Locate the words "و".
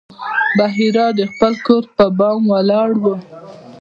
3.01-3.03